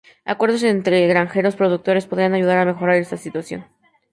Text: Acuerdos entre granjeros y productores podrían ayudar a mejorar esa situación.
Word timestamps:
Acuerdos 0.25 0.63
entre 0.63 1.05
granjeros 1.07 1.53
y 1.53 1.57
productores 1.57 2.07
podrían 2.07 2.33
ayudar 2.33 2.57
a 2.57 2.65
mejorar 2.65 2.95
esa 2.95 3.17
situación. 3.17 3.67